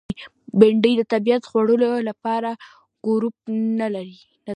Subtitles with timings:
[0.59, 1.75] بېنډۍ د طبیعي خوړو
[2.07, 2.11] له
[3.05, 3.37] ګروپ
[3.79, 4.03] نه ده